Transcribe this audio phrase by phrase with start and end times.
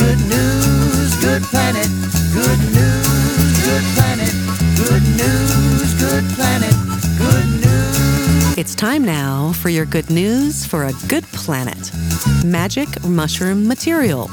[0.00, 1.88] Good news, good planet.
[2.32, 4.32] Good news, good planet.
[4.76, 6.74] Good news, good planet.
[7.18, 8.58] Good news.
[8.58, 11.92] It's time now for your good news for a good planet.
[12.44, 14.30] Magic mushroom material.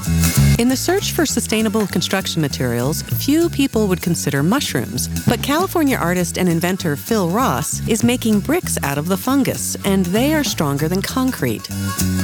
[0.57, 5.07] In the search for sustainable construction materials, few people would consider mushrooms.
[5.27, 10.07] But California artist and inventor Phil Ross is making bricks out of the fungus, and
[10.07, 11.69] they are stronger than concrete.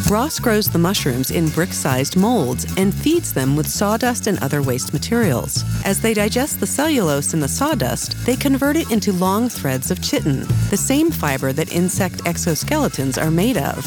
[0.10, 4.64] Ross grows the mushrooms in brick sized molds and feeds them with sawdust and other
[4.64, 5.64] waste materials.
[5.86, 10.02] As they digest the cellulose in the sawdust, they convert it into long threads of
[10.02, 10.40] chitin,
[10.72, 13.86] the same fiber that insect exoskeletons are made of.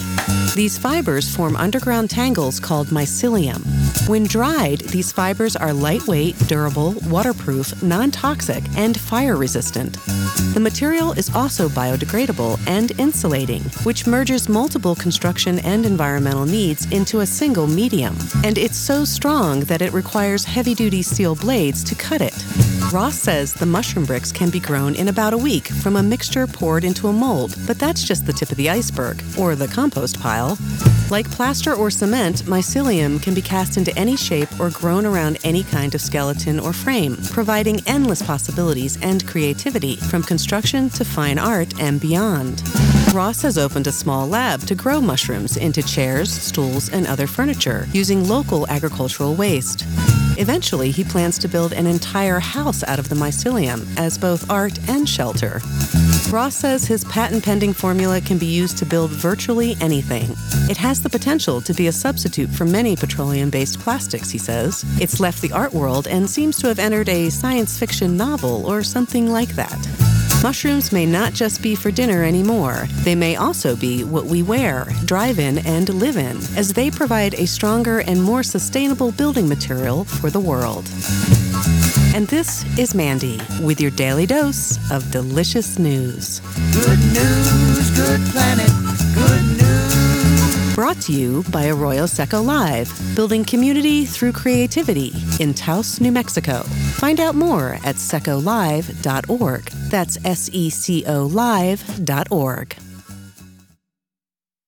[0.54, 3.85] These fibers form underground tangles called mycelium.
[4.06, 9.98] When dried, these fibers are lightweight, durable, waterproof, non toxic, and fire resistant.
[10.54, 17.20] The material is also biodegradable and insulating, which merges multiple construction and environmental needs into
[17.20, 18.16] a single medium.
[18.45, 22.34] And it's so strong that it requires heavy duty steel blades to cut it.
[22.92, 26.46] Ross says the mushroom bricks can be grown in about a week from a mixture
[26.46, 30.20] poured into a mold, but that's just the tip of the iceberg, or the compost
[30.20, 30.56] pile.
[31.10, 35.65] Like plaster or cement, mycelium can be cast into any shape or grown around any
[35.65, 41.78] kind of skeleton or frame, providing endless possibilities and creativity from construction to fine art
[41.80, 42.62] and beyond.
[43.12, 47.88] Ross has opened a small lab to grow mushrooms into chairs, stools, and other furniture
[47.93, 49.84] using local agricultural waste.
[50.38, 54.78] Eventually, he plans to build an entire house out of the mycelium as both art
[54.88, 55.60] and shelter.
[56.30, 60.34] Ross says his patent pending formula can be used to build virtually anything.
[60.68, 64.84] It has the potential to be a substitute for many petroleum based plastics, he says.
[65.00, 68.82] It's left the art world and seems to have entered a science fiction novel or
[68.82, 70.06] something like that.
[70.42, 72.87] Mushrooms may not just be for dinner anymore.
[73.03, 77.34] They may also be what we wear, drive in, and live in, as they provide
[77.34, 80.84] a stronger and more sustainable building material for the world.
[82.15, 86.41] And this is Mandy with your daily dose of delicious news.
[86.72, 89.06] Good news, good planet.
[90.87, 96.63] Brought to you by Arroyo Seco Live, building community through creativity in Taos, New Mexico.
[96.93, 99.65] Find out more at secolive.org.
[99.91, 102.77] That's S E C O live.org.